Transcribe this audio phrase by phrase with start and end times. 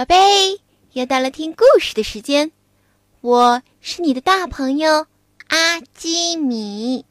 [0.00, 0.58] 宝贝，
[0.94, 2.52] 又到了听故事的时间，
[3.20, 5.06] 我是你的大朋友
[5.48, 7.04] 阿基米。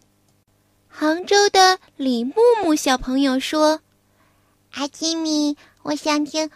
[0.87, 2.33] 杭州的李木
[2.63, 3.81] 木小朋友说
[4.73, 6.49] ：“阿基米，我想听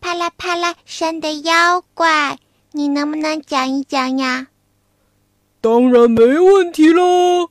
[0.00, 2.38] 啪啦啪啦山的妖怪，
[2.72, 4.46] 你能不能讲一讲呀？”
[5.60, 7.50] 当然没问题喽。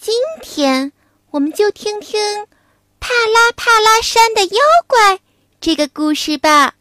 [0.00, 0.92] 今天
[1.32, 2.18] 我们就听听
[2.98, 5.20] 帕拉帕拉山的妖怪
[5.60, 6.74] 这个故事吧。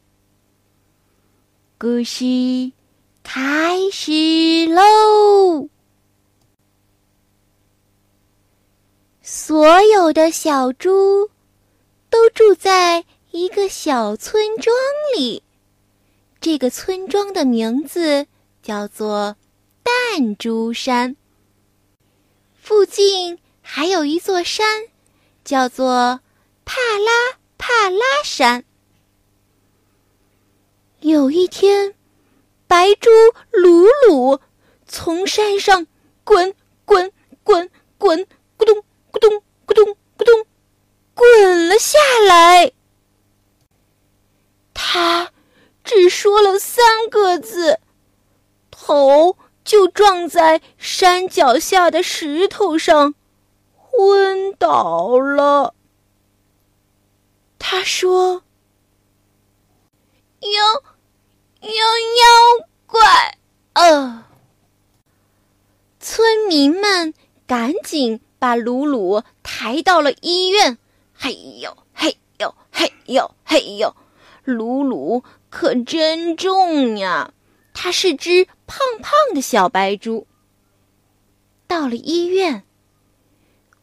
[1.82, 2.72] 故事
[3.24, 4.12] 开始
[4.68, 5.68] 喽！
[9.24, 11.32] 所有的小猪
[12.08, 14.76] 都住在一个小村庄
[15.18, 15.42] 里，
[16.40, 18.28] 这个村庄的名字
[18.62, 19.36] 叫做
[19.84, 21.16] 弹珠山。
[22.62, 24.84] 附近还有一座山，
[25.44, 26.20] 叫做
[26.64, 28.66] 帕拉帕拉山。
[31.02, 31.96] 有一天，
[32.68, 33.10] 白猪
[33.50, 34.40] 鲁鲁
[34.86, 35.88] 从山上
[36.24, 36.54] 滚
[36.86, 37.12] 滚
[37.44, 38.20] 滚滚，
[38.56, 38.78] 咕咚
[39.12, 40.46] 咕咚咕咚咕咚，
[41.16, 42.72] 滚了下来。
[44.76, 45.32] 他
[45.84, 47.80] 只说了三个字，
[48.70, 53.16] 头就撞在山脚下的石头上，
[53.76, 55.74] 昏倒了。
[57.58, 58.44] 他说
[60.42, 60.84] ：“哟。”
[61.62, 63.38] 有妖怪！
[63.74, 64.26] 呃，
[66.00, 67.14] 村民们
[67.46, 70.80] 赶紧把鲁鲁抬到了医院。
[71.14, 73.96] 嘿呦嘿呦嘿呦嘿呦，
[74.44, 77.32] 鲁鲁可真重呀！
[77.76, 80.26] 它是只胖胖的小白猪。
[81.68, 82.64] 到了医院，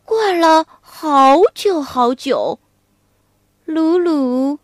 [0.05, 2.59] 过了好久好久，
[3.65, 4.59] 鲁鲁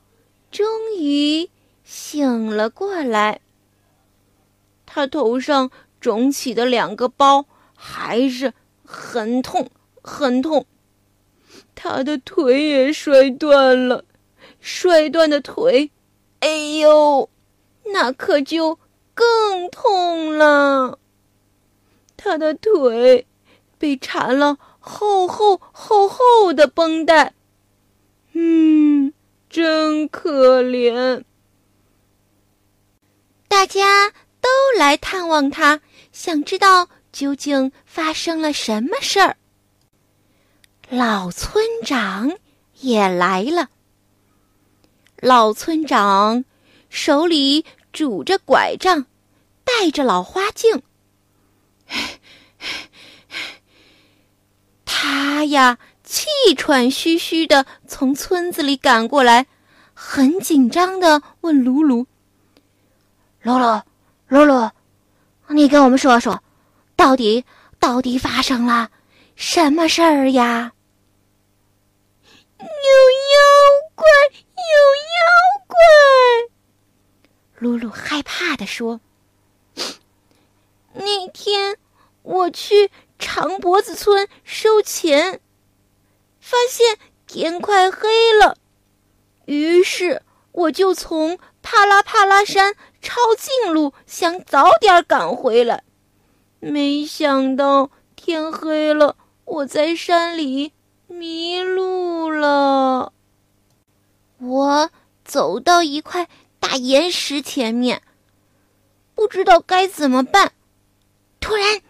[0.51, 1.49] 终于。
[1.97, 3.41] 醒了过来，
[4.85, 8.53] 他头上肿起的两个包还是
[8.85, 9.71] 很痛
[10.03, 10.67] 很痛，
[11.77, 14.05] 他的腿也摔断了，
[14.61, 15.93] 摔断的腿，
[16.41, 16.49] 哎
[16.81, 17.31] 呦，
[17.93, 18.81] 那可就
[19.15, 20.99] 更痛了。
[22.17, 23.25] 他的腿
[23.79, 27.35] 被缠了厚厚厚厚的绷带，
[28.33, 29.13] 嗯，
[29.49, 31.23] 真可怜。
[33.55, 34.11] 大家
[34.41, 35.81] 都来探望他，
[36.13, 39.37] 想知道究竟发生了什么事儿。
[40.89, 42.33] 老村长
[42.81, 43.69] 也来了。
[45.19, 46.45] 老村长
[46.91, 49.07] 手里拄着拐杖，
[49.63, 50.83] 戴着老花镜。
[54.85, 56.27] 他呀，气
[56.57, 59.47] 喘吁吁的从村子里赶过来，
[59.95, 62.09] 很紧张的问鲁鲁。
[63.45, 63.83] 露露，
[64.27, 64.71] 露露，
[65.49, 66.43] 你跟我们说说，
[66.97, 67.45] 到底
[67.79, 68.91] 到底发生了
[69.37, 70.73] 什么事儿呀？
[72.59, 72.67] 有妖
[73.95, 74.07] 怪，
[74.57, 75.77] 有妖怪！
[77.59, 78.99] 露露害怕的说
[80.95, 81.77] ：“那天
[82.23, 85.39] 我去长脖子村收钱，
[86.41, 88.57] 发现天快黑了，
[89.45, 90.23] 于是
[90.53, 92.77] 我就从帕拉帕拉山。”
[93.07, 95.85] 抄近路，想早点赶回来，
[96.59, 99.15] 没想到天黑了，
[99.45, 100.73] 我在山里
[101.07, 103.13] 迷路了。
[104.39, 104.91] 我
[105.23, 108.01] 走到一块大岩石前面，
[109.15, 110.53] 不知道该怎么办。
[111.41, 111.83] 突然，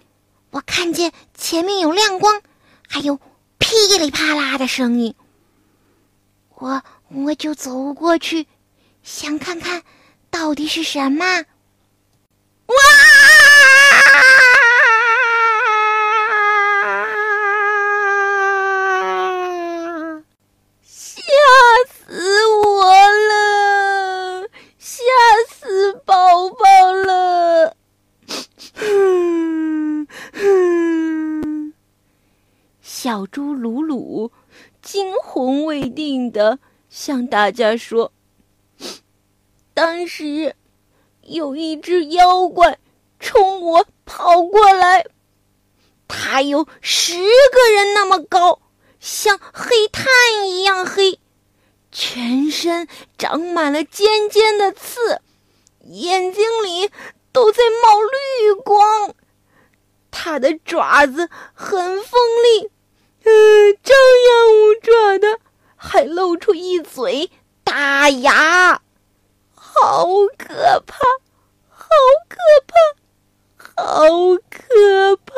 [0.51, 2.43] 我看见前面有亮光，
[2.89, 3.21] 还有
[3.59, 5.15] 噼里啪啦的声音。
[6.57, 8.49] 我我就走过去，
[9.05, 9.85] 想看看。
[10.31, 11.25] 到底是什么？
[12.67, 12.75] 哇！
[20.83, 21.23] 吓
[21.89, 22.91] 死我
[23.31, 24.49] 了！
[24.77, 25.05] 吓
[25.49, 27.77] 死宝宝了！
[32.83, 34.33] 小猪鲁鲁
[34.83, 36.59] 惊魂未定的
[36.91, 38.11] 向大家说。
[39.75, 40.55] 当时，
[41.23, 42.79] 有一只妖怪
[43.19, 45.05] 冲我跑过来，
[46.07, 48.61] 它有十个人那么高，
[49.01, 50.07] 像黑炭
[50.49, 51.19] 一样黑，
[51.91, 52.87] 全身
[53.19, 55.21] 长满了尖尖的刺，
[55.81, 56.89] 眼睛里
[57.33, 59.15] 都在冒绿光，
[60.13, 62.71] 它的爪子很锋利，
[63.25, 65.41] 嗯，张牙舞爪的，
[65.75, 67.29] 还露出一嘴
[67.65, 68.81] 大牙。
[69.75, 70.07] 好
[70.39, 70.97] 可怕，
[71.69, 71.89] 好
[72.29, 72.37] 可
[72.67, 72.75] 怕，
[73.83, 74.09] 好
[74.49, 75.33] 可怕！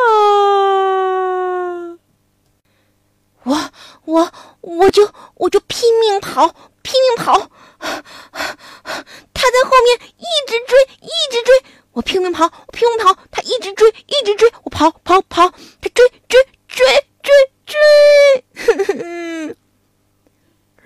[3.44, 3.70] 我
[4.04, 4.30] 我
[4.60, 7.50] 我就我就拼命跑，拼命跑。
[7.78, 11.64] 他在后面一直追，一直追。
[11.92, 14.52] 我拼命跑，我拼命跑，他一直追，一直追。
[14.64, 16.84] 我跑跑跑，他追追追
[17.22, 17.32] 追
[17.64, 19.56] 追。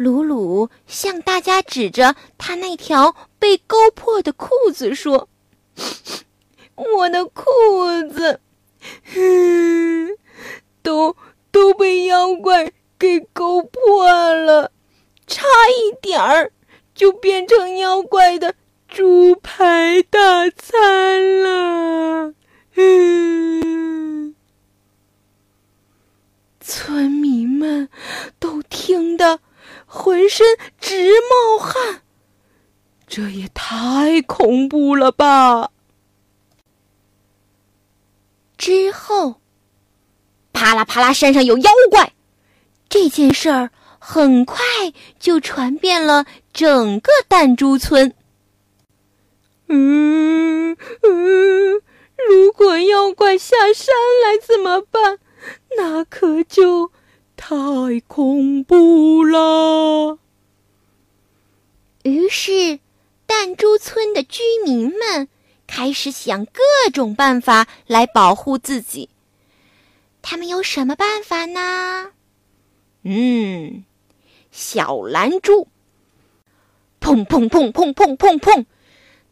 [0.01, 5.29] 鲁鲁向大家指着他那条被勾破的裤子说
[6.97, 7.45] ：“我的裤
[8.11, 8.41] 子，
[9.15, 10.17] 嗯
[10.81, 11.15] 都
[11.51, 14.73] 都被妖怪给勾破了，
[15.27, 16.51] 差一点儿。”
[16.95, 18.55] 就变成妖怪的
[18.89, 22.35] 猪排大餐了。
[22.75, 24.35] 嗯，
[26.61, 27.89] 村民们
[28.39, 29.41] 都听得
[29.93, 30.47] 浑身
[30.81, 32.03] 直冒汗，
[33.09, 35.73] 这也太恐怖了吧！
[38.57, 39.41] 之后，
[40.53, 42.13] 啪啦啪啦，山上有妖怪，
[42.89, 43.71] 这件事儿。
[44.03, 44.57] 很快
[45.19, 48.15] 就传遍了整个弹珠村。
[49.69, 51.83] 嗯嗯，
[52.29, 53.95] 如果妖怪下山
[54.25, 55.19] 来怎么办？
[55.77, 56.91] 那可就
[57.43, 57.57] 太
[58.07, 60.19] 恐怖了。
[62.03, 62.79] 于是，
[63.27, 65.27] 弹珠村的居民们
[65.67, 66.61] 开始想各
[66.93, 69.09] 种办法来保护自己。
[70.21, 72.11] 他们有什么办法呢？
[73.05, 73.85] 嗯。
[74.53, 75.69] 小蓝猪，
[77.01, 78.67] 砰砰砰砰砰砰砰！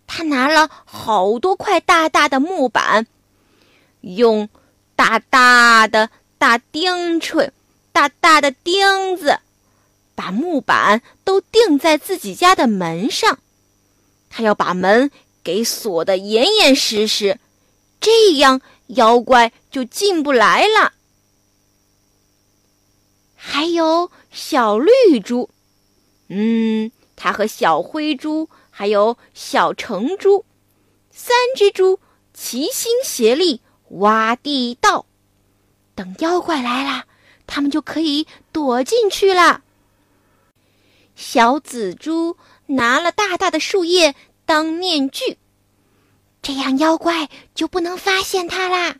[0.06, 3.06] 他拿了好多块大大的木板，
[4.00, 4.48] 用
[4.96, 6.08] 大大的
[6.38, 7.52] 大钉锤、
[7.98, 9.40] 大大的钉子，
[10.14, 13.40] 把木板都钉在自己家的门上。
[14.30, 15.10] 他要把门
[15.42, 17.40] 给锁得严严实实，
[18.00, 20.92] 这样妖怪就进不来了。
[23.34, 24.12] 还有。
[24.30, 25.50] 小绿猪，
[26.28, 30.44] 嗯，它和小灰猪还有小橙猪，
[31.10, 31.98] 三只猪
[32.34, 35.06] 齐心协力挖地道，
[35.96, 37.06] 等妖怪来了，
[37.48, 39.62] 他们就可以躲进去了。
[41.16, 42.36] 小紫猪
[42.66, 44.14] 拿了大大的树叶
[44.46, 45.36] 当面具，
[46.40, 48.94] 这样妖怪就不能发现它啦。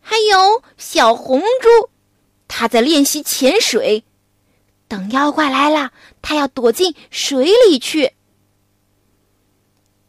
[0.00, 1.90] 还有小红猪。
[2.54, 4.04] 它在练习潜水，
[4.86, 5.90] 等妖怪来了，
[6.20, 8.12] 它要躲进水里去。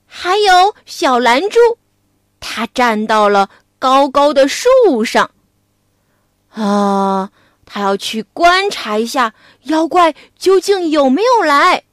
[0.05, 1.57] 还有小蓝猪，
[2.41, 3.49] 它站到了
[3.79, 4.67] 高高的树
[5.05, 5.31] 上，
[6.53, 7.31] 啊，
[7.65, 9.33] 他要去观察一下
[9.63, 11.83] 妖怪究竟有没有来。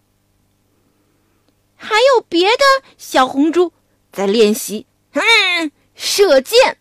[1.76, 2.64] 还有别的
[2.98, 3.72] 小红猪
[4.12, 6.76] 在练习，嗯，射箭。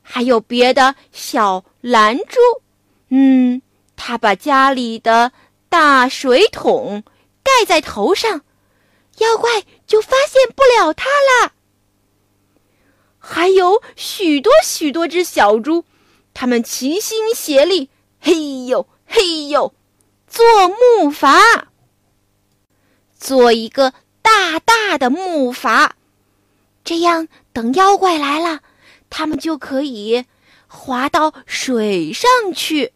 [0.00, 2.40] 还有别的小蓝猪。
[3.08, 3.60] 嗯，
[3.94, 5.32] 他把家里的
[5.68, 7.04] 大水桶
[7.42, 8.40] 盖在头上，
[9.18, 11.52] 妖怪就发现不了他了。
[13.18, 15.84] 还有许多许多只小猪，
[16.38, 17.88] 他们齐心协力，
[18.20, 19.72] 嘿呦嘿呦，
[20.28, 21.62] 做木筏，
[23.18, 25.92] 做一个大大的木筏，
[26.84, 28.60] 这样等妖怪来了，
[29.08, 30.26] 他们就可以
[30.66, 32.92] 滑到水上去。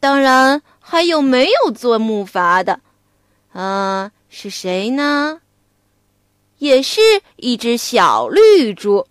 [0.00, 2.80] 当然，还有没有做木筏的？
[3.52, 5.42] 啊，是谁呢？
[6.56, 7.02] 也是
[7.36, 9.06] 一只小绿猪，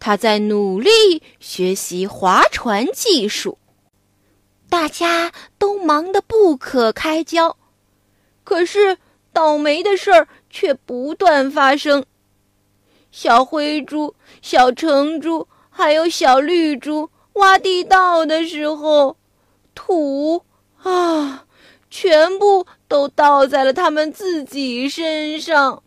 [0.00, 3.58] 他在努力学习划船技术。
[4.68, 7.56] 大家都忙得不可开交，
[8.44, 8.98] 可是
[9.32, 12.04] 倒霉的事儿却不断发生。
[13.10, 19.16] 小灰猪、小橙猪还有小绿猪挖地道的时候。
[19.74, 20.42] 土
[20.82, 21.46] 啊，
[21.88, 25.82] 全部都倒在了他们自己身上，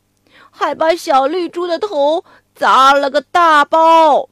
[0.49, 2.23] 还把小绿猪的头
[2.61, 4.29] 砸了个大包。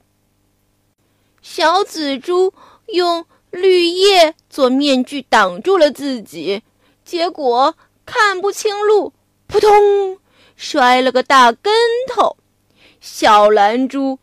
[1.41, 2.53] 小紫猪
[2.89, 6.61] 用绿叶做面具挡住了自己，
[7.03, 7.73] 结果
[8.05, 9.13] 看不清路，
[9.47, 10.19] 扑通
[10.55, 11.73] 摔了个大跟
[12.07, 12.37] 头。
[13.01, 14.19] 小蓝猪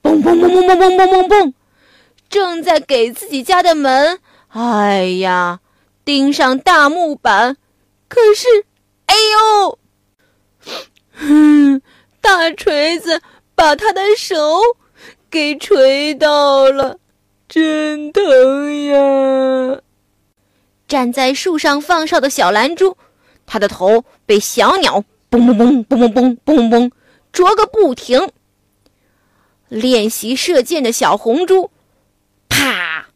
[0.00, 1.52] 嘣嘣嘣嘣嘣嘣嘣嘣嘣，
[2.28, 4.20] 正在给自己家的门。
[4.50, 5.58] 哎呀，
[6.04, 7.56] 钉上大木板，
[8.06, 8.46] 可是，
[9.06, 9.78] 哎呦，
[11.14, 11.82] 哼，
[12.22, 13.20] 大锤子
[13.54, 14.60] 把他的手
[15.28, 16.96] 给锤到了，
[17.48, 19.80] 真疼呀！
[20.86, 22.96] 站在树上放哨的小蓝猪，
[23.44, 26.90] 他的头被小鸟嘣嘣嘣嘣嘣嘣嘣嘣
[27.32, 28.30] 啄个不停。
[29.68, 31.70] 练习射箭的小红猪，
[32.48, 33.06] 啪，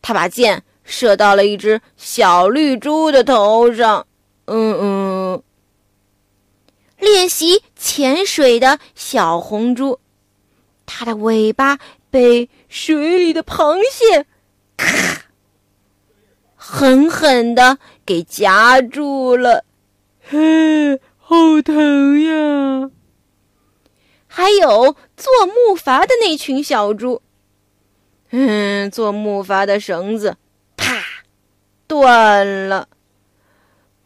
[0.00, 4.06] 他把箭射到了一只小绿猪的头上。
[4.44, 4.85] 嗯嗯。
[7.06, 10.00] 练习潜水的小红猪，
[10.86, 11.78] 它的尾巴
[12.10, 14.26] 被水里的螃蟹
[14.76, 15.22] 咔
[16.56, 19.64] 狠狠的给夹住了，
[20.20, 22.90] 嘿，好疼呀！
[24.26, 27.22] 还有做木筏的那群小猪，
[28.30, 30.36] 嗯，做木筏的绳子
[30.76, 31.00] 啪
[31.86, 32.88] 断了，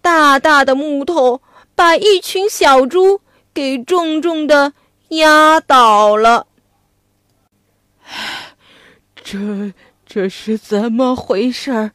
[0.03, 1.41] 大大的木头。
[1.81, 3.23] 把一群小猪
[3.55, 4.75] 给重重的
[5.09, 6.47] 压倒了。
[9.25, 9.73] 这
[10.05, 11.93] 这是怎么回事儿？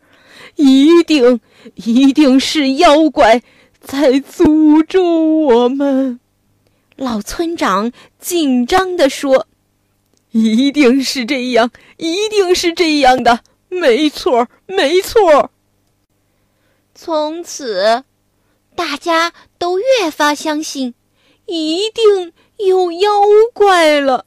[0.55, 1.39] 一定
[1.75, 3.43] 一定是妖怪
[3.79, 6.19] 在诅咒我们！
[6.95, 9.45] 老村长紧张地说
[10.33, 15.51] ：“一定是这样，一定是这样的，没错，没错。”
[16.95, 18.03] 从此。
[18.75, 20.93] 大家都越发相信，
[21.45, 23.09] 一定有妖
[23.53, 24.25] 怪了。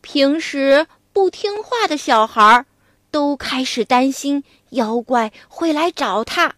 [0.00, 2.64] 平时不听话的小孩
[3.10, 6.54] 都开始担心妖怪会来找他。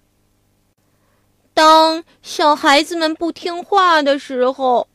[1.54, 4.88] 当小孩子们不听话的时候，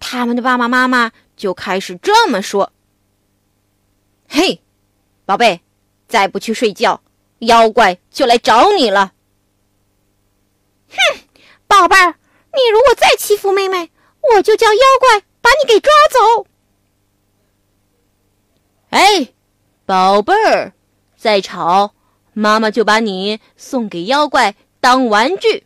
[0.00, 2.72] 他们的爸爸妈妈就开始这么说
[4.28, 4.60] ：“嘿，
[5.26, 5.60] 宝贝，
[6.08, 7.02] 再不去睡觉，
[7.40, 9.12] 妖怪就来找你了。”
[10.90, 11.20] 哼，
[11.66, 12.14] 宝贝儿，
[12.52, 13.90] 你如果再欺负妹妹，
[14.34, 16.46] 我就叫妖怪把你给抓走。
[18.90, 19.28] 哎，
[19.84, 20.72] 宝贝儿，
[21.16, 21.94] 再吵，
[22.32, 25.64] 妈妈就把你送给妖怪当玩具。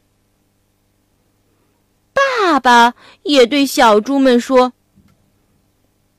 [2.12, 4.72] 爸爸也对小猪们说：“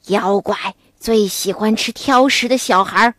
[0.07, 3.13] 妖怪最喜欢吃挑食的小孩，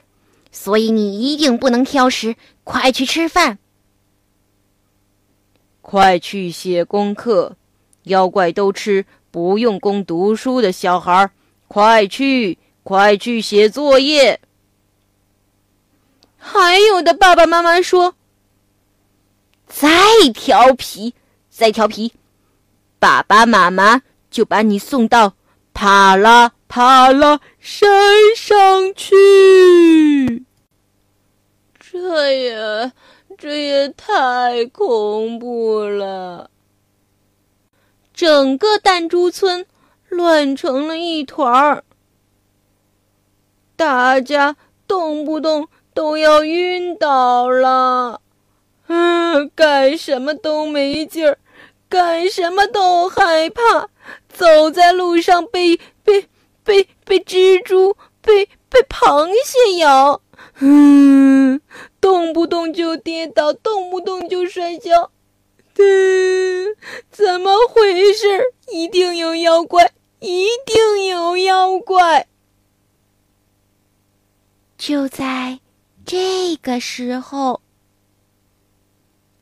[0.50, 3.58] 所以你一定不能挑食，快去吃饭。”
[5.86, 7.56] 快去写功课！
[8.04, 11.30] 妖怪都吃不用功读书的小孩，
[11.68, 14.40] 快去，快去写作业。
[16.38, 18.14] 还有的爸爸妈妈说
[19.68, 19.90] ：“再
[20.32, 21.12] 调皮，
[21.50, 22.14] 再调皮，
[22.98, 24.00] 爸爸妈妈
[24.30, 25.34] 就把你送到
[25.74, 27.86] 啪啦啪啦山
[28.34, 30.44] 上去。”
[31.78, 32.92] 这也。
[33.36, 36.50] 这也太恐怖了！
[38.12, 39.66] 整个弹珠村
[40.08, 41.84] 乱成了一团儿，
[43.76, 48.20] 大家动不动都要晕倒了，
[48.86, 51.38] 嗯，干什么都没劲儿，
[51.88, 53.88] 干什么都害怕，
[54.28, 56.28] 走在路上被被
[56.62, 60.20] 被被蜘蛛、被被螃蟹咬，
[60.60, 61.60] 嗯。
[62.04, 65.10] 动不动就跌倒，动不动就摔跤，
[65.78, 66.76] 嗯，
[67.10, 68.52] 怎么回事？
[68.70, 72.26] 一定有妖怪，一定有妖怪！
[74.76, 75.60] 就在
[76.04, 77.62] 这个时候，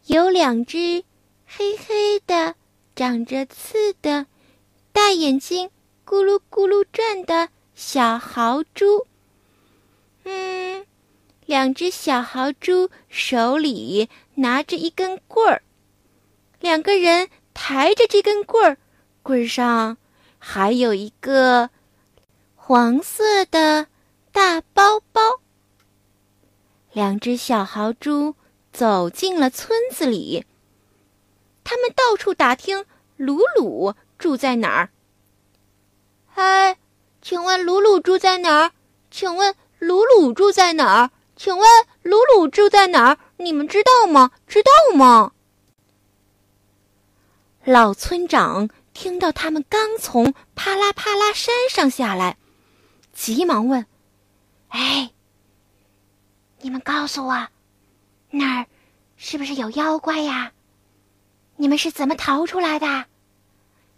[0.06, 1.02] 有两只
[1.44, 2.54] 黑黑的、
[2.94, 4.26] 长着刺的、
[4.92, 5.68] 大眼睛
[6.06, 9.08] 咕噜咕噜转的小豪猪，
[10.22, 10.86] 嗯。
[11.46, 15.62] 两只小豪猪手里拿着一根棍儿，
[16.60, 18.78] 两个人抬着这根棍儿，
[19.22, 19.96] 棍上
[20.38, 21.70] 还有一个
[22.54, 23.88] 黄色的
[24.30, 25.20] 大包包。
[26.92, 28.36] 两只小豪猪
[28.72, 30.46] 走进了村子里，
[31.64, 32.84] 他们到处打听
[33.16, 34.90] 鲁鲁住在哪儿。
[36.26, 36.78] 嗨，
[37.20, 38.72] 请问鲁鲁住在哪儿？
[39.10, 41.10] 请问鲁鲁住在哪儿？
[41.42, 41.68] 请问
[42.02, 43.18] 鲁鲁住在哪儿？
[43.36, 44.30] 你们知道吗？
[44.46, 45.32] 知道吗？
[47.64, 52.36] 老村长听到他们刚从啪啦啪啦山上下来，
[53.12, 53.84] 急忙问
[54.70, 55.10] ：“哎，
[56.60, 57.48] 你们告诉我，
[58.30, 58.66] 那儿
[59.16, 60.52] 是不是有妖怪呀？
[61.56, 63.06] 你们是怎么逃出来的？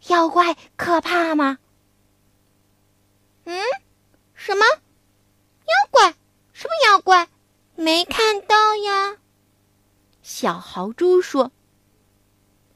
[0.07, 1.59] 妖怪可怕吗
[3.45, 3.61] ？”“嗯，
[4.33, 6.15] 什么妖怪？
[6.55, 7.29] 什么妖怪？”
[8.05, 9.17] 没看到呀，
[10.23, 11.51] 小豪猪说：“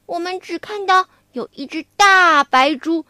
[0.07, 3.05] 我们只看到有一只大白猪，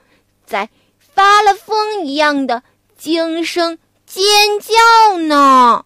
[0.45, 2.61] 在发了疯一样的
[2.97, 4.21] 惊声尖
[4.59, 5.85] 叫呢。”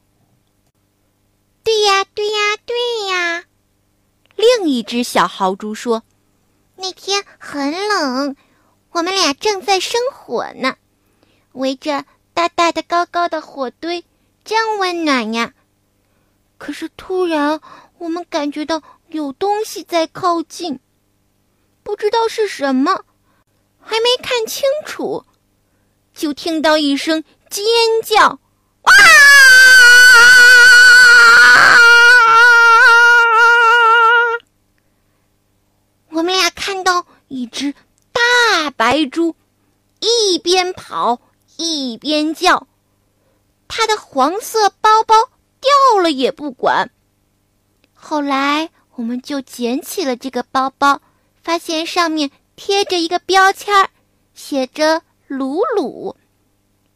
[1.63, 2.75] 对呀，对呀，对
[3.09, 3.43] 呀！
[4.35, 6.01] 另一只小豪猪说
[6.75, 8.35] ：“那天很冷，
[8.89, 10.77] 我们俩正在生火呢，
[11.51, 14.03] 围着大大的、高高的火堆，
[14.43, 15.53] 真温暖呀。
[16.63, 17.59] 可是突然，
[17.97, 20.79] 我们感觉到有东西在靠近，
[21.83, 23.03] 不知道是什么，
[23.81, 25.25] 还没看清楚，
[26.13, 27.65] 就听到一声尖
[28.05, 28.39] 叫。”
[28.83, 28.93] 哇！
[36.11, 37.75] 我们俩看到一只
[38.13, 39.35] 大白猪，
[39.99, 41.19] 一边跑
[41.57, 42.67] 一边叫，
[43.67, 45.13] 它的黄色包包
[45.63, 46.91] 掉了也不管。
[47.93, 51.01] 后来我们就捡起了这个包包，
[51.41, 53.89] 发现上面贴着一个标签，
[54.35, 56.15] 写着“鲁鲁”。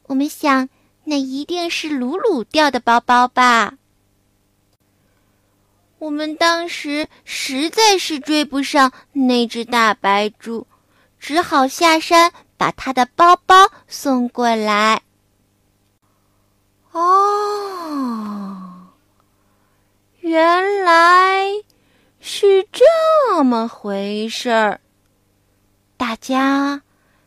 [0.06, 0.70] 我们想。
[1.10, 3.76] 那一定是鲁鲁掉的包包吧？
[6.00, 10.68] 我们当时实在是追不上那只大白猪，
[11.18, 15.02] 只好下山把它的包包送过来。
[16.92, 18.47] 哦，
[20.28, 21.46] 原来
[22.20, 24.82] 是这么回事儿，
[25.96, 26.82] 大家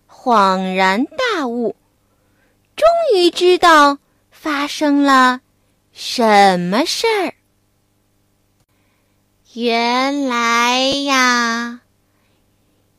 [0.07, 1.75] 恍然大悟。
[2.77, 3.97] 终于知道
[4.31, 5.41] 发生了
[5.93, 7.33] 什么事儿。
[9.55, 11.81] 原来呀，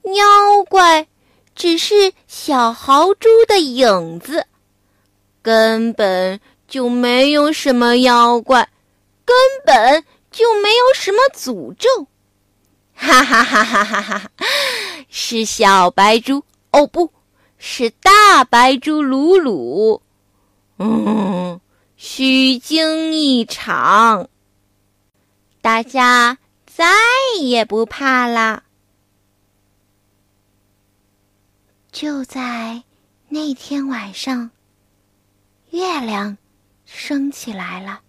[0.03, 1.05] 妖怪
[1.53, 4.47] 只是小豪猪的影子，
[5.43, 8.67] 根本就没有什么妖怪，
[9.31, 12.07] 根本就没有什么诅咒。
[12.93, 14.31] 哈哈哈哈哈哈！
[15.09, 17.13] 是小白猪哦，不。
[17.63, 20.01] 是大白猪鲁鲁，
[20.79, 21.61] 嗯，
[21.95, 24.29] 虚惊一场，
[25.61, 26.87] 大家再
[27.39, 28.63] 也不怕啦。
[31.91, 32.81] 就在
[33.29, 34.49] 那天晚上，
[35.69, 36.35] 月亮
[36.85, 38.01] 升起来了。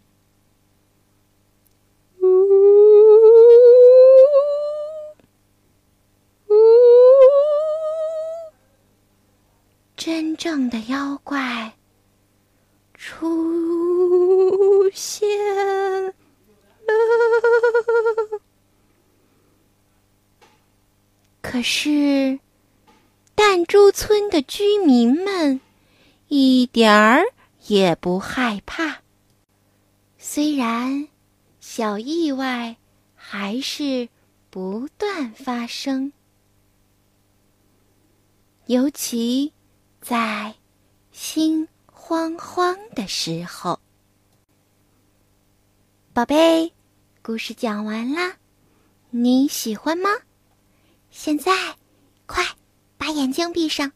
[10.04, 11.72] 真正的妖怪
[12.92, 15.28] 出现
[16.04, 16.12] 了，
[21.40, 22.40] 可是
[23.36, 25.60] 弹珠村的居民们
[26.26, 27.22] 一点儿
[27.68, 29.02] 也不害怕。
[30.18, 31.06] 虽然
[31.60, 32.76] 小意外
[33.14, 34.08] 还是
[34.50, 36.12] 不断发生，
[38.66, 39.52] 尤其。
[40.02, 40.52] 在
[41.12, 43.78] 心慌慌的时候，
[46.12, 46.72] 宝贝，
[47.22, 48.34] 故事讲完啦，
[49.10, 50.10] 你喜欢吗？
[51.12, 51.76] 现在，
[52.26, 52.44] 快
[52.98, 53.92] 把眼睛闭上，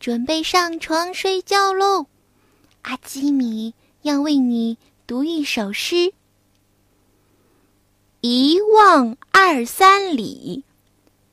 [0.00, 2.06] 准备上床睡觉喽。
[2.80, 5.94] 阿基米要为你读一首诗，
[8.22, 10.64] 《一望二三里》，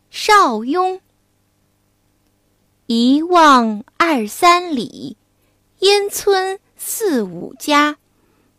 [0.09, 0.99] 邵雍。
[2.93, 5.15] 一望二三里，
[5.79, 7.95] 烟村四五家，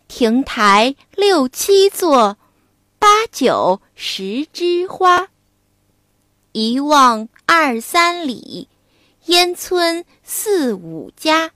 [0.09, 2.39] 亭台六七座，
[2.99, 5.29] 八九十枝花。
[6.53, 8.69] 一望二三里，
[9.27, 11.51] 烟村四五家，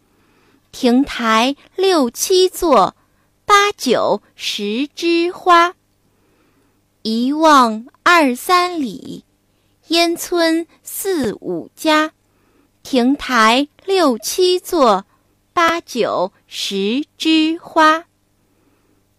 [0.71, 2.95] 亭台六七座，
[3.47, 5.75] 八九十枝花。
[7.01, 9.25] 一望二三里，
[9.87, 12.13] 烟村四五家。
[12.89, 15.07] 亭台六七座，
[15.53, 18.05] 八九十枝花。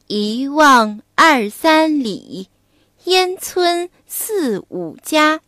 [0.07, 2.47] 一望二三里，
[3.03, 5.41] 烟村四五家。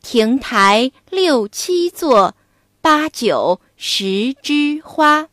[0.00, 2.34] 亭台六七座，
[2.80, 5.28] 八九十枝花。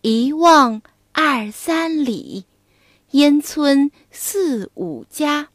[0.00, 2.46] 一望二三里，
[3.12, 5.50] 烟村四五家。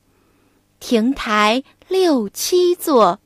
[0.79, 3.19] 亭台六七座，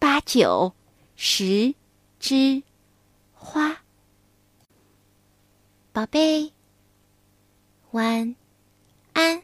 [0.00, 0.74] 八九。
[1.22, 1.74] 十
[2.18, 2.62] 枝
[3.34, 3.82] 花，
[5.92, 6.50] 宝贝，
[7.90, 8.34] 晚
[9.12, 9.42] 安。